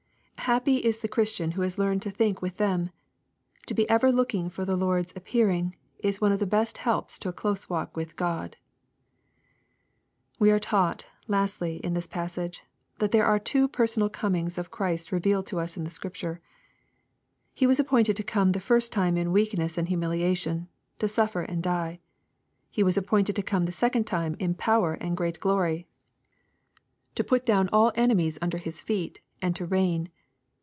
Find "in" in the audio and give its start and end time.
11.83-11.93, 15.77-15.87, 19.17-19.31, 24.39-24.55